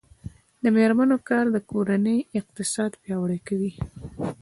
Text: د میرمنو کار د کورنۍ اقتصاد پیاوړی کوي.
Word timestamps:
د 0.63 0.65
میرمنو 0.75 1.17
کار 1.29 1.45
د 1.51 1.57
کورنۍ 1.71 2.17
اقتصاد 2.39 2.91
پیاوړی 3.01 3.39
کوي. 3.47 3.71